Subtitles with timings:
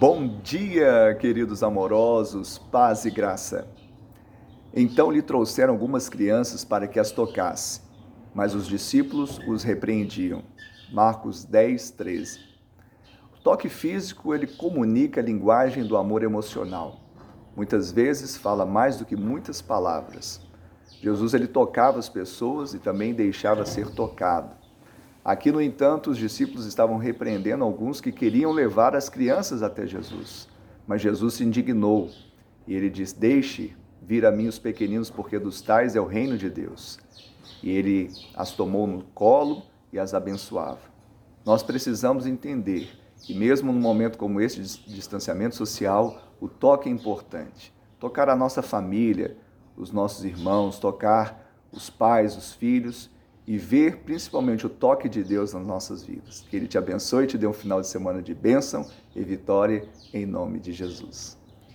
[0.00, 3.68] Bom dia, queridos amorosos, paz e graça.
[4.72, 7.82] Então lhe trouxeram algumas crianças para que as tocasse,
[8.34, 10.42] mas os discípulos os repreendiam.
[10.90, 12.40] Marcos 10, 13.
[13.34, 16.98] O toque físico, ele comunica a linguagem do amor emocional.
[17.54, 20.40] Muitas vezes fala mais do que muitas palavras.
[21.02, 24.59] Jesus ele tocava as pessoas e também deixava ser tocado.
[25.24, 30.48] Aqui, no entanto, os discípulos estavam repreendendo alguns que queriam levar as crianças até Jesus.
[30.86, 32.10] Mas Jesus se indignou
[32.66, 36.38] e ele diz: Deixe vir a mim os pequeninos, porque dos tais é o reino
[36.38, 36.98] de Deus.
[37.62, 40.80] E ele as tomou no colo e as abençoava.
[41.44, 42.90] Nós precisamos entender
[43.22, 47.72] que, mesmo num momento como esse de distanciamento social, o toque é importante.
[47.98, 49.36] Tocar a nossa família,
[49.76, 53.10] os nossos irmãos, tocar os pais, os filhos
[53.46, 56.44] e ver principalmente o toque de Deus nas nossas vidas.
[56.48, 59.88] Que Ele te abençoe e te dê um final de semana de bênção e vitória
[60.12, 61.39] em nome de Jesus.